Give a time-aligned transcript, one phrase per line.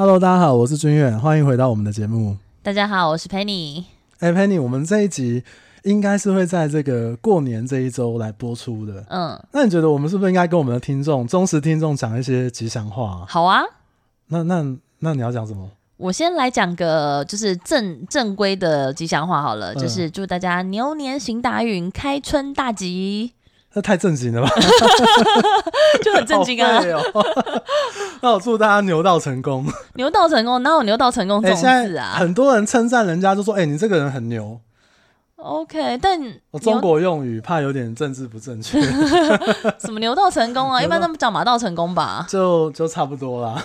[0.00, 2.36] Hello，大家好，我是君远，欢迎回到我们的节目。
[2.62, 3.82] 大家好，我是 Penny。
[4.20, 5.42] 哎，Penny，我们这一集
[5.82, 9.04] 应该是会在这个过年这一周来播出的。
[9.10, 13.24] 嗯，那你觉得我们是不是应该跟我们的听众、忠实听众讲一些吉祥话？
[13.26, 13.60] 好啊。
[14.28, 14.64] 那那
[15.00, 15.68] 那你要讲什么？
[15.96, 23.32] 我先来讲个就是正正规的吉祥话好了，嗯、就是祝大家牛年行大运，开春大吉。
[23.74, 24.50] 那太正经了吧？
[26.02, 26.80] 就很正经啊！
[27.12, 27.24] 哦、
[28.22, 32.14] 那我祝大家牛到成功，牛到成功，哪有牛到成功这种事啊？
[32.16, 34.58] 很多人称赞人家就说：“哎、欸，你这个人很牛。”
[35.36, 36.18] OK，但
[36.50, 38.80] 我中国用语怕有点政治不正确。
[39.78, 40.82] 什么牛到成功啊？
[40.82, 42.26] 一般都讲马到成功吧？
[42.28, 43.62] 就就差不多啦。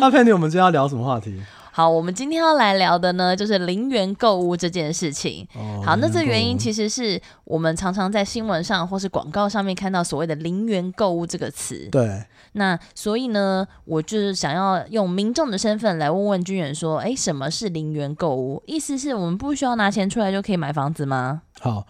[0.00, 1.42] 那 Penny，我们今天要聊什么话题？
[1.78, 5.46] 好，我们今天要来聊的呢，就是零元购物这件事情。
[5.54, 11.88] 哦、好，那这原因其实是我们常常在新闻上或是广告上面看到所谓的零元购物这个词。
[11.92, 12.24] 对。
[12.54, 18.60] 那所以呢，我就是想要用民众的身份来问问军远说，哎，什么是零元购物？
[18.66, 21.42] 意思是我们不需要拿钱出来就可以买房子吗？
[21.60, 21.86] 好，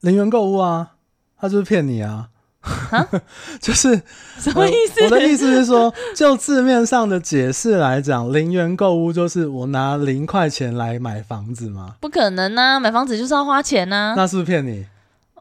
[0.00, 0.94] 零元购物啊，
[1.38, 2.30] 他就是骗你啊。
[2.62, 3.06] 蛤
[3.60, 4.00] 就是
[4.38, 5.00] 什么意思？
[5.00, 11.96] 呃，我的意思是说，就字面上的解释来讲，零元购物就是我拿零块钱来买房子吗？
[12.00, 14.14] 不可能啊，买房子就是要花钱啊。
[14.16, 14.86] 那是不是骗你？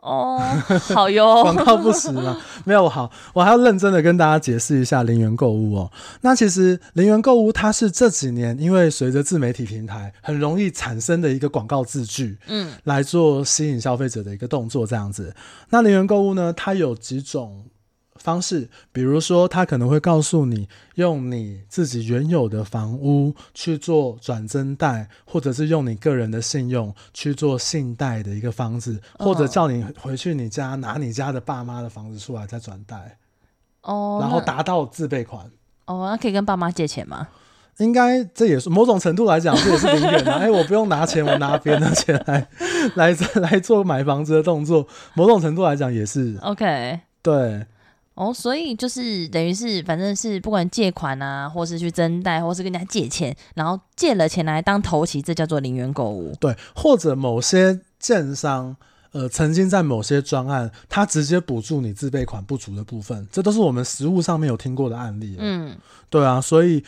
[0.02, 0.41] 哦，
[0.95, 2.35] 好哟， 广告不实了？
[2.66, 5.91] 没有，好，我还要认真的跟大家解释一下零元购物哦。
[6.21, 15.35] 那其实零元购物它是这几年因为随着自媒体平台很容易产生的一个广告字句，嗯，来做吸引消费者的一个动作这样子。
[15.69, 17.66] 那零元购物呢，它有几种
[18.22, 33.17] 方式，比如说，他可能会告诉你，用你自己原有的房屋去做转增贷，或者是用你个人的信用去做信贷的一个方式，或者叫你回去你家拿你家的爸妈的房子出来再转贷，
[33.81, 35.50] 哦，然后达到自备款。
[35.85, 37.28] 哦，那可以跟爸妈借钱吗？
[37.78, 40.31] 应该这也是某种程度来讲，这也是零元的。
[40.35, 42.47] 哎，我不用拿钱，我拿别人的钱来
[42.95, 44.85] 来来做买房子的动作，
[45.16, 47.00] 某种程度来讲也是 OK。
[47.23, 47.66] 对。
[48.22, 56.32] 哦，所以就是等于是，反正是不管借款啊，或是去增贷，或是跟人家借钱，然后借了钱来当头期，这叫做零元购物。
[56.40, 58.76] 对，或者某些建商，
[59.12, 65.36] 呃，曾经在某些专案，他直接补助你自备款不足的部分，这都是我们实物上面有听过的案例。
[65.40, 65.76] 嗯，
[66.12, 66.84] 对啊，所以。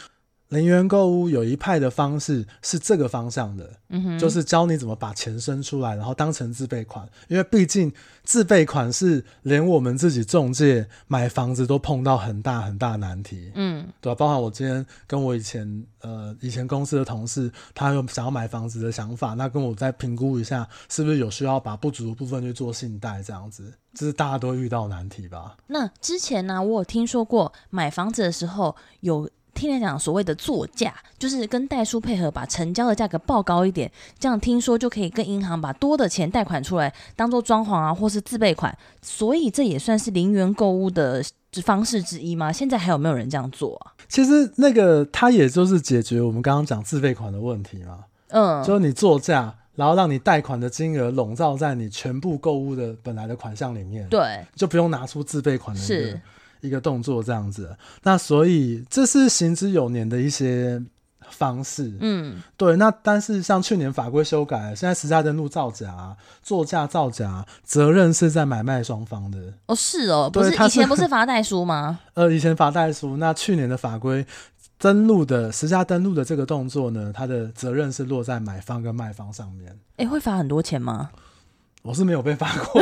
[0.54, 7.10] 零元购物有一派的方式是这个方向的，嗯哼，就是教你怎么把钱生出来，然后当成自备款。
[7.28, 7.92] 因为毕竟
[8.24, 14.16] 自备款是连我们自己中介买房子都碰到很大很大难题，嗯，对吧？
[14.16, 25.58] 包括我今天跟我以前呃以前公司的同事，他有想要买房子的想法，那跟我再评估一下，是不是有需要把不足的部分去做信贷这样子，这是大家都遇到难题吧？
[25.68, 29.30] 那之前呢，我有听说过买房子的时候有。
[29.54, 38.76] 听人讲所谓的作价，就是跟代书配合，把成交的价格报高一点，这样听说就可以跟银行把多的钱贷款出来，当做装潢啊，或是自备款。
[39.02, 41.24] 所以这也算是零元购物的
[41.64, 42.52] 方式之一吗？
[42.52, 43.94] 现在还有没有人这样做啊？
[44.08, 48.00] 其实那个它也就是解决我们刚刚讲自备款的问题嘛。
[48.30, 56.20] 嗯，就是你作价，然后让你贷款的金额笼罩在你全部购物的本来的款项里面，对，就不用拿出自备款的是。
[56.64, 60.82] 一个动作这样子，那所以这是行之有年的一些
[61.30, 62.78] 方式，嗯，对。
[62.78, 69.38] 那但是像去年法规修改，现在实价登录造假、作价造假，责任是在买卖双方的。
[69.66, 72.00] 哦，是哦，不是以前不是罚代书吗？
[72.16, 74.26] 呃，以前罚代书，那去年的法规
[74.78, 79.78] 登录的实价登录的这个动作呢，它的责任是落在买方跟卖方上面。
[79.98, 81.10] 哎，会罚很多钱吗？
[81.84, 82.82] 我是没有被罚过，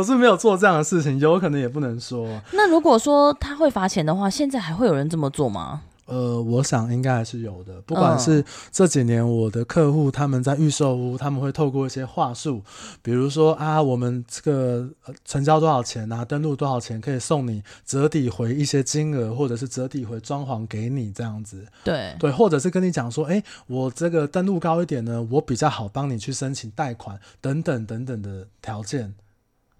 [0.00, 2.26] 我是没有做这样的事情，有可能也不能说。
[2.52, 5.82] 那如果说他会罚钱的话，现在还会有人这么做吗？
[6.06, 7.82] 呃，我想应该还是有的。
[7.82, 12.62] 不管是这几年我的客户他们在预售屋，他们会透过一些话术，
[13.02, 14.88] 比如说啊，我们这个
[15.26, 21.62] 成交多少钱啊，登录多少钱，可以送你折抵回一些金额，或者是折抵回装潢给你这样子。
[21.84, 29.14] 对对，或者是跟你讲说，哎，我这个登录高一点呢，我比较好帮你去申请贷款等等等等的条件。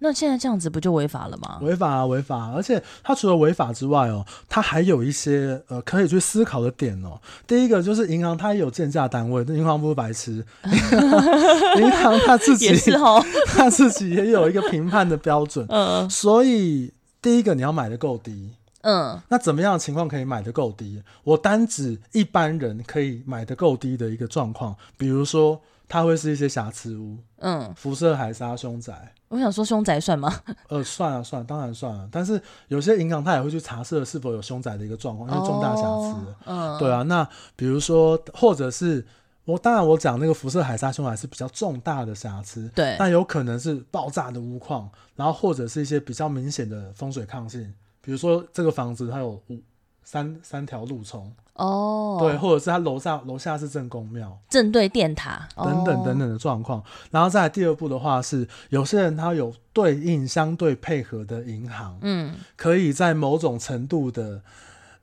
[0.03, 1.59] 那现在这样子不就违法了吗？
[1.61, 2.53] 违法啊，违法啊！
[2.55, 7.21] 而且它除了违法之外哦，它还有一些呃可以去思考的点哦。
[7.45, 10.43] 第一个就是银行它也有建价单位，银行不是白痴，
[11.77, 13.23] 银行它自己 也是哦，
[13.55, 15.65] 它自己也有一个评判的标准。
[15.69, 18.51] 嗯，所以第一个你要买的够低，
[18.81, 21.03] 嗯，那怎么样的情况可以买的够低？
[21.23, 29.13] 我单指一般人可以买的够低的一个状况，比如说它会是一些瑕疵屋，嗯，辐射海沙、凶宅。
[29.31, 30.29] 我想说凶宅算吗？
[30.67, 32.07] 呃，算啊，算，当然算了。
[32.11, 35.85] 但是有些银行他也会去查设是否有凶宅的一个状况，因为重大瑕疵。
[35.85, 37.01] 哦、嗯，对啊。
[37.03, 39.05] 那比如说，或者是
[39.45, 42.97] 我当然我讲那个辐射海沙凶宅是比较重大的瑕疵，对。
[42.99, 49.57] 那有可能是爆炸的屋况，然后或者是一些比较明显的风水抗性，比如说这个房子它有五
[50.03, 51.31] 三三条路冲。
[51.53, 56.81] 哦，对，或者是他楼上楼下是正宫庙，正对电塔等等等等的状况。
[57.11, 64.41] 然后再来第二步的话是，有些人他有对应相对配合的银行，嗯，可以在某种程度的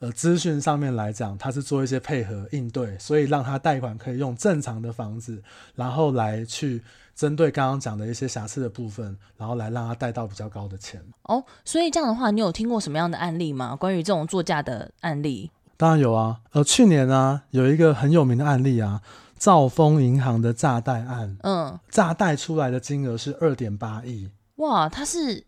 [0.01, 5.41] 呃资讯上面来讲，他是做一些配合应对，所以让他贷款可以用正常的房子，
[5.77, 6.83] 然后来去
[7.19, 11.03] 针对刚刚讲的一些瑕疵的部分，然后来让他贷到比较高的钱。
[11.25, 13.75] 哦，所以这样的话，你有听过什么样的案例吗？
[13.75, 15.51] 关于这种作价的案例？
[15.77, 19.03] 当然有啊，呃，去年啊，有一个很有名的案例啊，
[19.37, 25.45] 兆丰银行的诈贷案，嗯，诈贷出来的金额是二点八亿，哇，他是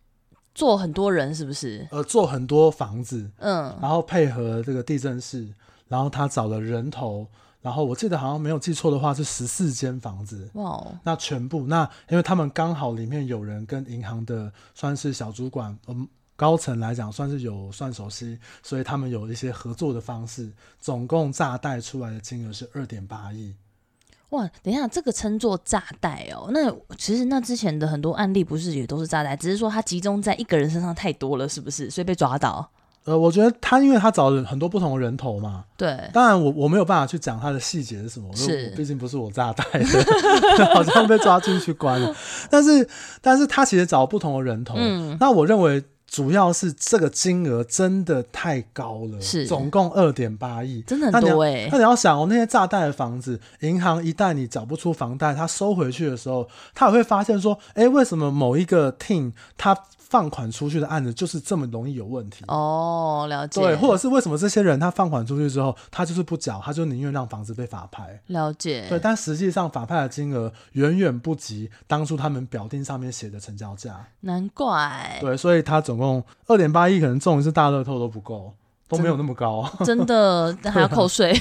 [0.52, 1.86] 做很多人是不是？
[1.92, 5.46] 呃，做很多房子，嗯，然后配合这个地震室，
[5.86, 7.28] 然后他找了人头，
[7.60, 16.08] 然后我记得好像没有记错的话是十四间房子，哇，那全部那因为他们刚好里面有人跟银行的算是小主管，嗯。
[16.36, 20.50] 高层来讲算是有算熟悉，所以他们有一些合作的方式。
[20.80, 23.54] 总共诈贷出来的金额是二点八亿。
[24.30, 26.48] 哇，等一下，这个称作诈贷哦？
[26.50, 31.90] 那其实那之前的很多案例不是也都是诈贷，只是说它集中在一个人身上太多了，是不是？
[31.90, 32.70] 所以被抓到。
[33.04, 35.64] 呃，我觉得他因为他找了很多不同的人头嘛。
[35.76, 36.10] 对。
[36.12, 40.04] 当然我我没有办法去讲他的细节是什么，是，毕竟不是我炸弹的，
[40.74, 42.14] 好像被抓进去关了。
[42.50, 42.88] 但是，
[43.20, 44.74] 但是他其实找不同的人头。
[44.76, 45.16] 嗯。
[45.20, 45.82] 那我认为。
[46.10, 51.68] 主要是这个金额真的太高了，是总共二点八亿，真的很多哎、欸。
[51.70, 59.72] 那你要想哦，那些炸贷的房子，银行一旦你缴不出房贷，他收回去的时候，他也会发现说，哎，为什么某一个 team 他
[60.10, 62.44] 放款出去的案子就是这么容易有问题？
[62.48, 63.60] 哦，了解。
[63.60, 68.20] 对，或者是为什么这些人他放款出去之后，他就是不缴，他就宁愿让房子被法拍？
[68.26, 68.86] 了解。
[68.88, 74.04] 对，但实际上法拍的金额远远不及当初他们表定上面写的成交价。
[74.20, 75.18] 难怪。
[75.20, 78.52] 对，所以他总共二点八亿，可能中一次大乐透都不够，
[78.88, 79.64] 都没有那么高。
[79.84, 81.32] 真，真的还要扣税。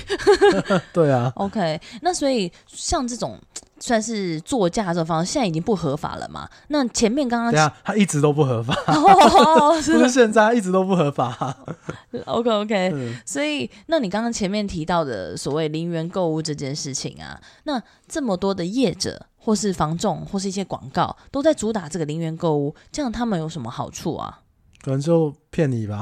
[0.94, 1.34] 对啊。
[1.36, 3.40] OK，那所以像这种。
[3.80, 6.48] 算是作价这种方式，现在已经不合法了嘛？
[6.68, 11.56] 那前面刚刚对啊，他一直都不合法， 哦、 是不是现在一直都不合法。
[12.26, 24.42] OK OK，、嗯、所以那你刚刚前面提到的所谓零元购物这件事情啊，那这么多的业者或是房仲或是一些广告都在主打这个零元购物，这样他们有什么好处啊？
[24.82, 26.02] 可能就骗你吧。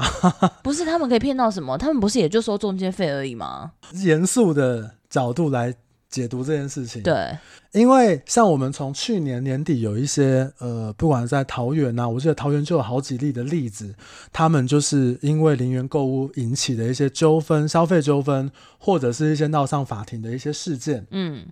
[0.62, 1.76] 不是，他们可以骗到什么？
[1.76, 3.72] 他们不是也就收中介费而已吗？
[3.92, 5.74] 严肃的角度来。
[6.10, 7.36] 解读这件事情，对，
[7.72, 13.94] 因为像我们从去年年底有一些呃，不管在桃园呐，我记得桃园就有好几例的例子，
[14.32, 21.06] 他们就是因为零元购物引起的一些纠纷、消费纠纷，或者是一些闹上法庭的一些事件。
[21.10, 21.46] 嗯，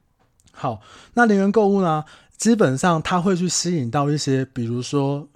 [0.52, 0.80] 好，
[1.12, 2.04] 那零元购物呢，
[2.38, 5.28] 基本上它会去吸引到一些，比如说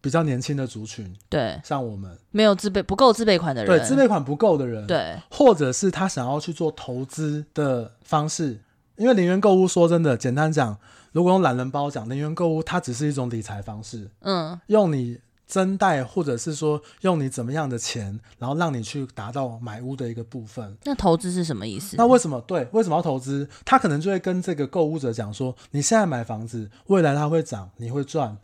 [0.00, 2.16] 比较年轻的族群，对，像我们。
[2.30, 8.60] 没有自备不够自备款的人，对，自备款不够的人，对，或者是他想要去做投资的方式。
[8.98, 10.76] 因为零元购物，说真的，简单讲，
[11.12, 14.10] 如果用懒人包讲，零元购物它只是一种理财方式。
[14.22, 20.76] 嗯，用你增贷，或者是说用你怎么样的钱，然后让你去达到买屋的一个部分。
[20.82, 21.96] 那投资是什么意思？
[21.96, 22.68] 那为什么对？
[22.72, 23.48] 为什么要投资？
[23.64, 28.36] 他可能就会跟这个购物者讲说：你现在买房子，未来它会涨，你会赚。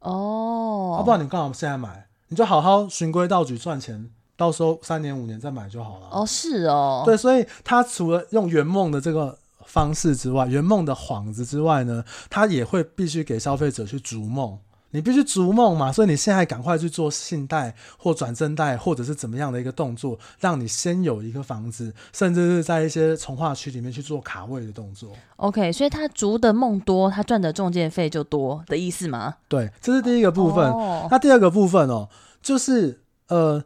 [0.00, 2.06] 哦，要不然你干嘛现在买？
[2.28, 6.08] 你就好好循规蹈矩赚钱，到时候三年五年再买就好了。
[6.10, 9.38] 哦，是哦，对，所以他除了用圆梦的这个。
[9.66, 14.58] 方式之外，圆梦的幌子之外呢，他也会必须给消费者去逐梦，
[14.90, 25.10] 你必须逐梦嘛，所以你现在赶快去做信贷或转正贷，或者是怎么样的一个动作，让你先有一个房子，甚至是在一些从化区里面去做卡位的动作。
[25.36, 29.36] OK，所以他逐的梦多，他赚的中介费就多的意思吗？
[29.48, 30.70] 对，这是第一个部分。
[30.70, 31.08] Oh.
[31.10, 32.08] 那第二个部分哦，
[32.42, 33.64] 就是呃，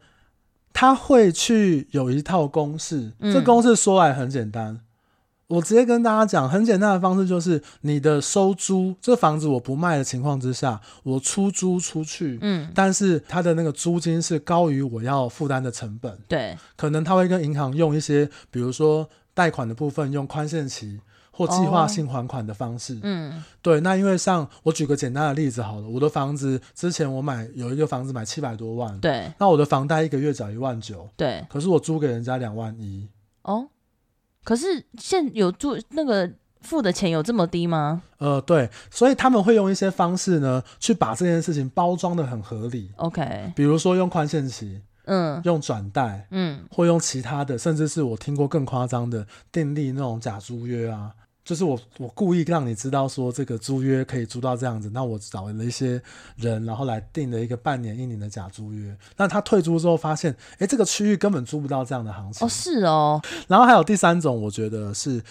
[0.73, 4.81] 他会去有一套公式，嗯、这公式说来很简单。
[5.49, 21.01] 我直接跟大家讲，很简单的方式就是，你的收租，这房子我不卖的情况之下，我出租出去，嗯，但是它的那个租金是高于我要负担的成本，对，可能他会跟银行用一些，比如说贷款的部分用宽限期
[21.31, 33.09] 或计划性还款的方式，嗯，对，那因为像我举个简单的例子好了，我的房子之前我买有一个房子买七百多万，对，那我的房贷一个月缴一万九，对，可是我租给人家两万一，
[33.43, 33.69] 哦。
[34.47, 38.01] 可是现有住那个付的钱有这么低吗？
[38.19, 42.93] 呃，对，所以他们会用一些方式呢，去把这件事情包装的很合理。
[42.99, 51.11] OK，比如说用宽限期，嗯，用转贷，嗯，或用其他的，甚至是我听过更夸张的订立那种假租约啊。
[51.47, 56.03] 就是我，我故意让你知道说这个租约可以租到这样子，那我找了一些
[56.35, 58.99] 人，然后来订了一个半年、一年的假租约。
[59.17, 62.45] 那他退租之后发现，哎、欸，这个区域根本租不到这样的行情。
[62.45, 63.23] 哦，是哦。
[63.47, 65.23] 然后还有第三种，我觉得是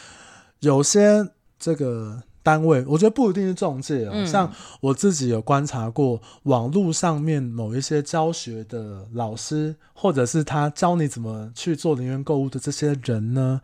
[0.61, 1.27] 有些
[1.59, 4.11] 这个单位，我觉得不一定是中介哦。
[4.13, 13.59] 嗯、像我自己有观察过，网络上面某一些教学的老师，或者是他教你怎么去做零元购物的这些人呢。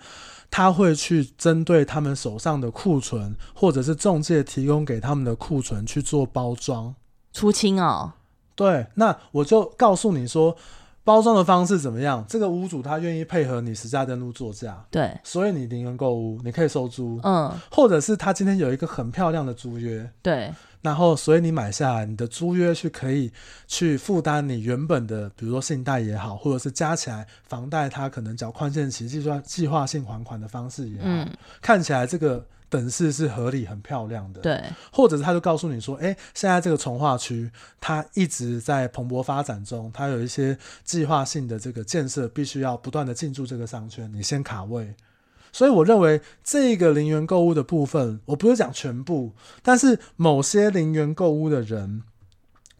[0.50, 6.94] 他会去针对他们手上的库存，或者是中介提供给他们的库存去做包装
[7.32, 8.14] 出清哦。
[8.56, 10.58] 对，那我就告诉你说，
[11.03, 12.25] 包装的方式怎么样？
[12.27, 20.53] 这个屋主他愿意配合你实价登录作价，对，所以你零元购屋，你可以收租，嗯，或者是他今天有一个很漂亮的租约，对。
[20.81, 23.31] 然后，所以你买下来，你的租约去可以
[23.67, 31.29] 去负担你原本的，比如说信贷也好，或者是加起来房贷，它可能缴宽限期计算计划性还款的方式也好，嗯、
[31.62, 34.40] 看起来这个等式是合理、很漂亮的。
[34.40, 37.51] 对，或者是他就告诉你说，哎，现在这个从化区
[37.82, 44.96] 它一直在蓬勃发展中，它有一些计划性的这个建设，必须要不断的进驻这个商圈，你先卡位。
[45.51, 52.04] 所以我认为这个零元购物的部分，我不是讲全部，但是某些零元购物的人，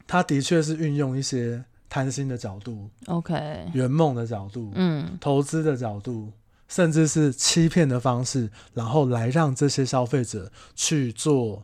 [0.08, 6.32] 他的确是运用一些贪心的角度，OK，圆梦的角度，嗯，投资的角度，
[6.72, 11.64] 甚至是欺骗的方式，然后来让这些消费者去做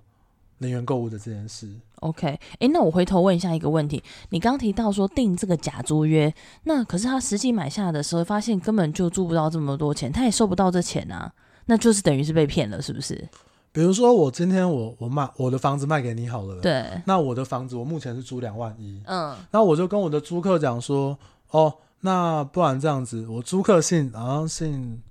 [0.57, 1.69] 零元购物的这件事。
[2.01, 6.31] OK，哎、欸，那我回头问一下一个问题，你刚提到说订这个假租约，
[6.65, 11.31] 那可是他实际买下的时候发现根本就租不到这么多钱，他也收不到这钱啊，
[11.67, 13.27] 那就是等于是被骗了，是不是？
[13.71, 21.17] 比如说我今天我我卖我的房子卖给你好了，对，那我的房子我目前是租两万一，嗯，那我就跟我的租客讲说，
[21.51, 25.01] 哦，那不然这样子，我租客姓好像姓。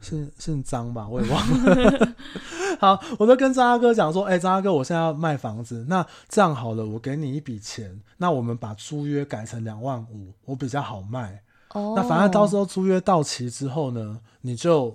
[0.00, 2.14] 姓姓张吧，我也忘了。
[2.78, 11.42] 好，我就跟张大哥讲说，哎、欸，张大哥，我现在要卖房子，那这样好了，我给你一笔钱，那我们把租约改成两万五，我比较好卖。
[11.70, 14.94] 哦，那反正到时候租约到期之后呢，你就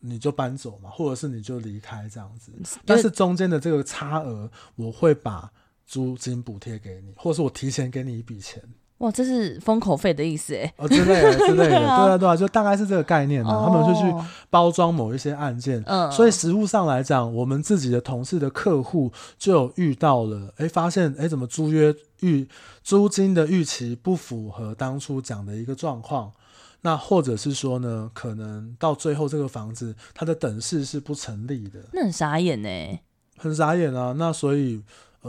[0.00, 2.50] 你就搬走嘛，或者是你就离开这样子。
[2.86, 5.52] 但是中间的这个差额，我会把
[5.84, 8.62] 租金补贴给你，或者是我提前给你一笔钱。
[8.98, 14.02] 哇，这是封口费的意思哎，哦，之类的之类的， 对啊对啊，就大概是这个概念他们就去
[14.48, 22.48] 包装某一些案件，嗯，所以实务上来讲，我们自己的同事的客户就有遇到了，哎，发现哎，怎么租约预
[22.82, 26.32] 租金的预期不符合当初讲的一个状况，
[26.80, 32.68] 那或者是说呢，可能到最后这个房子它的等式是不成立的，那很傻眼呢，
[33.36, 34.82] 很傻眼啊，那所以。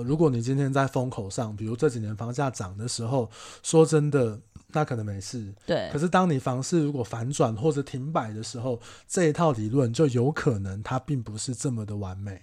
[0.04, 3.30] 如果你今天在风口上，比如这几年房价涨的时候，
[3.64, 4.40] 说真的，
[4.74, 5.54] 那可能没事。
[5.66, 5.90] 对。
[5.92, 12.42] 可是当你房市如果反转或者停摆的时候，这一套理论就有可能它并不是这么的完美。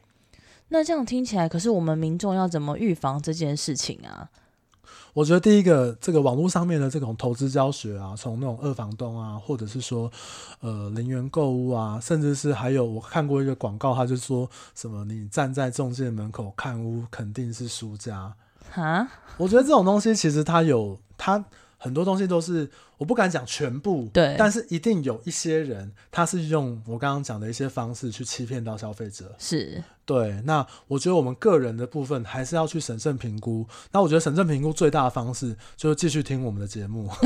[0.68, 4.30] 那这样听起来，可是我们民众要怎么预防这件事情啊？
[5.14, 10.10] 我觉得第一个，这个网络上面的这种投资教学啊，从那种二房东啊，或者是说，
[10.60, 18.34] 呃，零元购物啊，甚至是还有我看过一个广告，他就说什么你站在中介门口看屋，肯定是输家。
[18.70, 21.42] 哈，我觉得这种东西其实它有它。
[21.76, 30.40] 很多东西都是我不敢讲全部，对，但是一定有一些人他是用我刚刚讲的一些方式去欺骗到消费者，是对。
[30.44, 33.66] 那我觉得我们个人的部分还是要去审慎评估。
[33.92, 37.08] 那我觉得审慎评估最大的方式就是继续听我们的节目。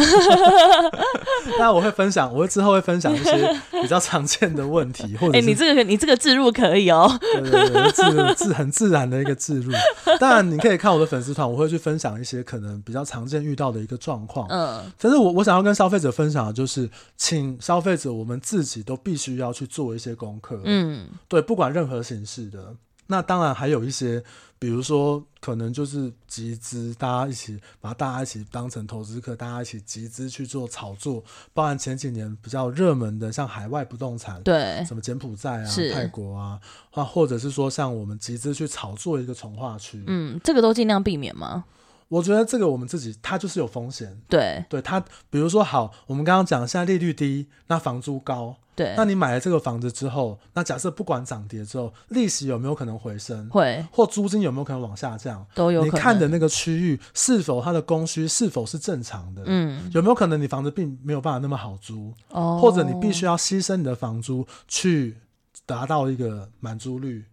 [1.59, 9.73] 那我会分享，我会之后会分享一些比较常见的问题，或者 哎、欸，你这个你这个置入可以哦，对对对，自自很自然的一个置入。
[10.19, 14.47] 当然你可以看我的粉丝团，我会去分享一些可能比较常见遇到的一个状况。
[14.49, 20.61] 嗯，可是我我想要跟消费者分享的就是，请消费者我们自己都必须要去做一些功课。
[20.65, 22.68] 嗯，对，不管任何形式的。
[23.11, 24.23] 那当然还有一些，
[24.59, 31.25] 比如说可能就是集资，大家一起把大家一起当成投资客，大家一起集资去做炒作。
[31.55, 36.61] 包含前几年比较热门的，像海外不动产，对，什么柬埔寨啊、泰国啊，
[36.91, 41.65] 或或者是说像我们集资去炒作一个从化区，嗯，这个都尽量避免吗？
[42.09, 44.19] 我觉得这个我们自己，它就是有风险。
[44.29, 44.99] 对，对它，
[45.29, 53.47] 比如说好，我们刚刚讲现在利率低，那房租高，对，那你买了这个房子之后，那假设不管涨跌之后，利息有没有可能回升？
[53.51, 55.47] 会，或租金有没有可能往下降？
[55.55, 55.95] 都有可能。
[55.95, 59.43] 你看的那个区域是否它的供需是否是正常的？
[59.45, 62.15] 嗯，有没有可能你房子并没有办法那么好租？
[62.31, 65.19] 哦，或者你必须要牺牲你的房租去
[65.67, 67.27] 达到一个满租率。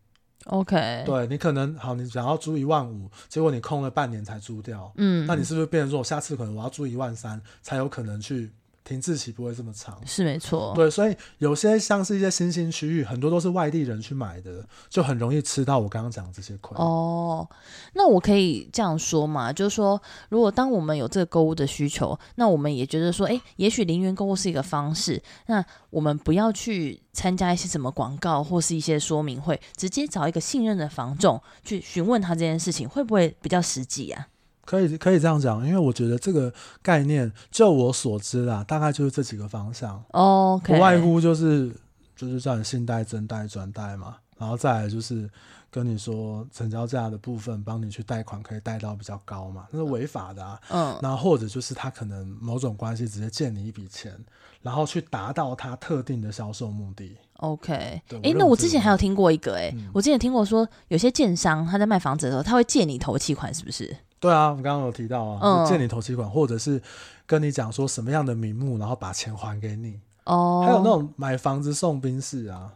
[0.45, 8.51] OK，对你可能好，你想要租一万五，结果你空了半年才租掉，嗯，那你是不是变成说，我下次可能我要租一万三，才有可能去？
[8.85, 10.71] 停滞期不会这么长，是没错。
[10.75, 16.77] 对，所以有些像是一些新兴区域，很多都是外地人去买的，就很容易吃到我刚刚讲的这些亏。
[16.77, 17.49] 哦，
[17.93, 19.51] 那我可以这样说嘛？
[19.51, 19.99] 就是说，
[20.29, 25.21] 如果当我们有这个购物的需求，那我们也觉得说，哎，也许零元购物是一个方式。
[25.47, 34.27] 那我们不要去参加一些什么广告或是一些说明会，直接找一个信任的房仲去询问他这件事情，会不会比较实际啊？
[34.65, 40.75] 可以可以这样讲，因为我觉得这个概念，就我所知啦，大概就是这几个方向哦，okay.
[40.75, 41.71] 不外乎就是
[42.15, 45.29] 就是叫你信贷、增贷、转贷嘛，然后再来就是
[45.69, 50.59] 跟你说成交价的部分，帮你去贷款，可以贷到比较高嘛，那是违法的啊。
[50.69, 54.17] 嗯，然后或者就是他可能某种关系直接借你一笔钱，
[54.61, 57.17] 然后去达到他特定的销售目的。
[57.37, 63.95] OK，哎、欸，那我之前还有听过一个、欸，哎、嗯，我之前听过说有些建商他在卖房子的时候，他会借你头期款，是不是？
[64.19, 66.81] 对啊，我刚刚有提到啊，嗯、借你投期款，或者是
[67.27, 69.99] 跟你讲说什么样的名目，然后把钱还给你。
[70.23, 72.73] 哦，还有那种买房子送宾士啊，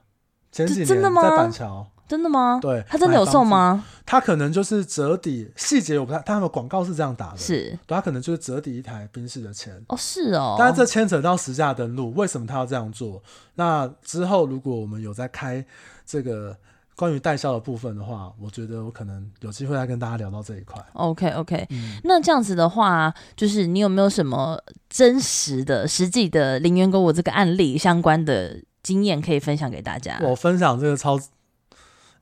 [0.52, 2.60] 前几年在板桥，真的吗？
[2.62, 3.84] 对，他真的有送吗？
[4.06, 9.84] 他可能就是折抵，细节我不太，他们广告是这样打的，是，对，他可能就是折抵一台宾士的钱。
[9.88, 13.24] 哦，是哦，但是这牵扯到实价登录，为什么他要这样做？
[13.56, 15.66] 那之后如果我们有在开
[16.06, 16.56] 这个。
[17.00, 20.84] 关于代销的部分的话，我觉得我可能有机会再跟大家聊到这一块。
[20.92, 30.20] OK OK，嗯，那这样子的话，就是你有没有什么真实的、实际的零元购物这个案例相关的经验可以分享给大家？
[30.22, 31.18] 我分享这个超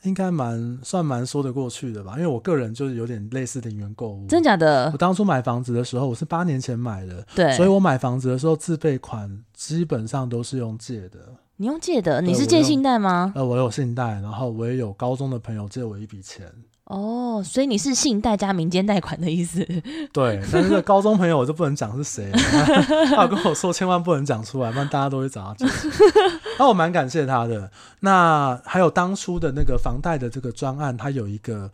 [0.04, 4.28] 应该蛮算蛮说得过去的吧，因为我个人就是有点类似零元购物。
[4.28, 4.92] 真假的？
[4.94, 11.34] 我当初买房子的时候，我是八年前买的，对，所以我买房子的时候自备款基本上都是用借的。
[11.58, 12.22] 你用借的？
[12.22, 13.34] 你是借信贷吗？
[13.36, 16.46] 呃，我有信贷，然后我也有高中的朋友借我一笔钱。
[16.86, 19.66] 哦，所以你是信贷加民间贷款的意思？
[20.14, 22.32] 对，但是高中朋友我就不能讲是谁，
[23.14, 25.66] 他有跟我说千万不能讲出来，不然大家都会找他借。
[26.58, 27.70] 那我蛮感谢他的。
[28.00, 31.70] 那还有当初的那个房贷的这个专案，它有一个。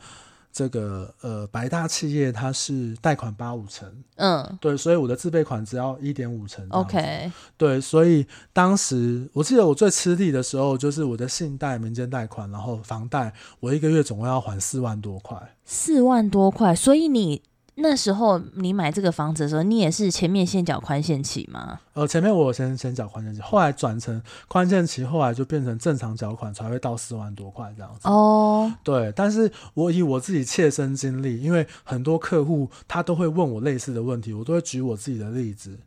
[0.53, 17.41] 这个呃，白大企业它是贷款八五成，嗯，对，所以我的自备款只要一点五成，OK，对，所以当时我记得我最吃力的时候，就是我的信贷、民间贷款，然后房贷，我一个月总共要还四万多块，四万多块，所以你。
[17.75, 21.79] 那时候你买这个房子的时候，你也是前面先缴宽限期吗？
[21.93, 28.07] 呃，前面我先先缴宽限期，后来转成宽限期，后来就变成正常缴款才会到四万多块这样子。
[28.07, 35.79] 哦，对，但是我以我自己切身经历，因为很多客户他都会问我类似的问题，我都会举我自己的例子。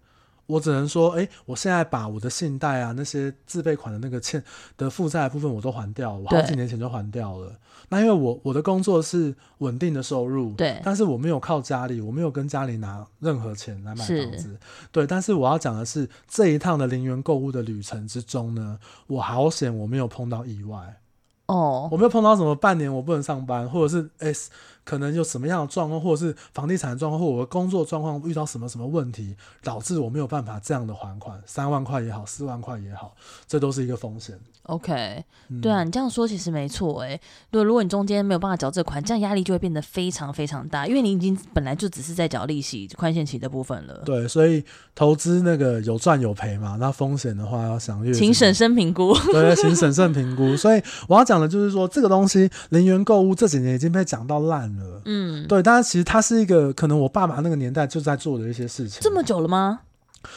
[0.46, 4.42] 我只能说，哎、欸，我现在把我的信贷啊，那些自备款的那个欠
[4.76, 7.52] 的负债部分我都还掉了，我好几年前就还掉了。
[7.88, 14.58] 那因为我我的工作是稳定的收入，对，但是我没有靠家里，我没有跟家里拿任何钱来买房子，
[14.90, 15.06] 对。
[15.06, 21.00] 但是我要讲的是，这一趟的零元购物的旅程之中呢，我好险我没有碰到意外。
[21.46, 24.50] 哦，我没有碰到什么半年我不能上班，或者是哎、欸、
[24.86, 33.14] 可能有什么样的状况，或者是房地产状况，或者我的工作状况遇到什么什么问题，导致我没有办法这样的还款，三万块也好，四万块也好，
[33.46, 34.38] 这都是一个风险。
[34.64, 37.20] OK，、嗯、对啊，你这样说其实没错哎。
[37.52, 44.02] 对，如果你中间没有办法缴这款，这样压力就会变得非常非常大，因为你已经本来就只是在缴利息、宽限期的部分了。
[44.04, 49.16] 对，所以投资那个有赚有赔嘛，那风险的话要想略请审慎评估。
[49.32, 50.56] 对，请审慎评估。
[50.56, 51.36] 所以我要讲。
[51.36, 55.02] 讲的就是说，这个东西零元购物这几年已经被讲到烂了。
[55.04, 59.00] 嗯，对，但是其实它是一个可能我爸爸那个年代就在做的一些事情。
[59.00, 59.80] 这么久了吗？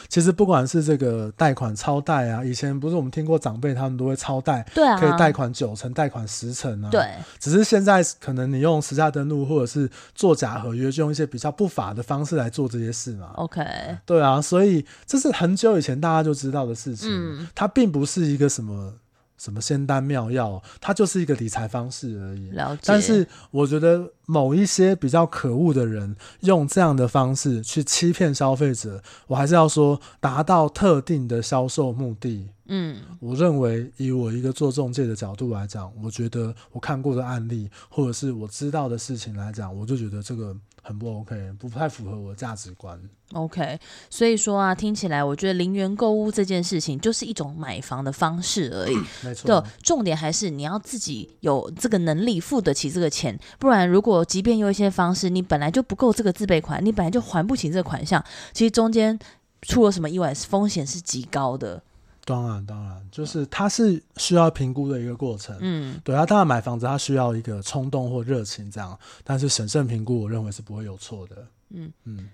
[0.08, 6.88] 其实不管是这个贷款超贷啊，以前不是我们听过长辈他们都会超贷，对啊，可以贷款九成、贷款十成啊。
[6.92, 7.04] 对，
[7.40, 13.32] 只是现在可能你用实价登录或者是做假合约，就用一些比较不法的方式来做这些事嘛。
[13.34, 13.64] OK，
[14.06, 17.08] 对啊，所以这是很久以前大家就知道的事情。
[17.10, 18.94] 嗯，它并不是一个什么。
[19.40, 22.50] 什么仙丹妙药，它就是一个理财方式而已。
[22.50, 22.82] 了解。
[22.84, 32.50] 但是我觉得某一些比较可恶的人用这样的方式去欺骗消费者，我还是要说，达到特定的销售目的。
[32.72, 40.54] 嗯，我认为以我一个做中介的角度来讲，我觉得我看过的案例或者是我知道的事情来讲，我就觉得这个。
[40.90, 43.00] 很不 OK，不太符合我的价值观。
[43.32, 43.78] OK，
[44.10, 48.96] 所以说啊，听起来我觉得零元购物这件事情就是一种买房的方式而已。
[49.22, 59.16] 没错，对，重点还是你要自己有这个能力付得起这个钱，不然如果即便有一些方式，你本来就不够这个自备款，你本来就还不起这个款项，其实中间
[59.62, 61.80] 出了什么意外，风险是极高的。
[62.30, 65.56] 当然，当然，就是它是需要评估的一个过程。
[65.60, 71.44] 嗯，对他，当然买房子他需要一个冲动或热情这样，但是审慎评估，我认为是不会有错的。
[71.70, 72.28] 嗯嗯。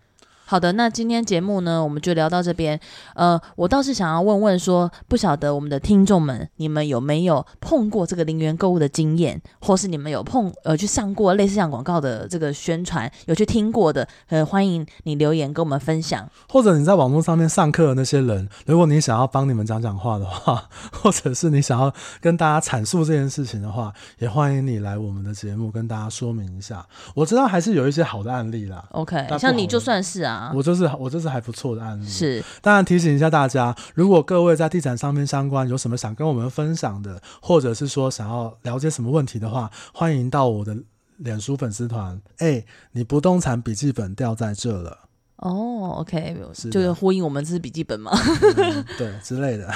[0.49, 2.79] 好的，那今天节目呢，我们就聊到这边。
[3.17, 16.31] 呃，我倒是想要问问说，不晓得我们的听众们，你们有没有碰过这个零元购物的经验，或是你们有碰呃去上过类似像广告的这个宣传，有去听过的，呃，欢迎你留言跟我们分享。
[16.49, 26.87] 或者你在网络上面上课的那些人，如果你想要帮你们讲讲话的话，或者是你想要跟大家阐述这件事情的话，也欢迎你来我们的节目跟大家说明一下。
[27.17, 28.85] 我知道还是有一些好的案例啦。
[28.93, 30.36] OK，像你就算是啊。
[30.55, 32.45] 我就是我就是还不错的案例，是。
[32.61, 40.77] 当然提醒一下大家，如果各位在地产上面相关有什么想跟我们分享的，或者是说想要了解什么问题的话，欢迎到我的
[41.19, 42.21] 脸书粉丝团。
[42.39, 44.99] 哎、欸，你不动产笔记本掉在这了。
[45.37, 48.11] 哦，OK，是就是呼应我们这是笔记本嘛、
[48.57, 49.71] 嗯，对之类的。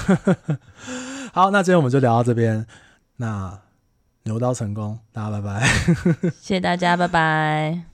[1.35, 2.66] 好，那今天我们就聊到这边。
[3.16, 3.61] 那
[4.23, 5.68] 牛刀成功，大家拜拜。
[6.40, 7.89] 谢谢大家，拜拜。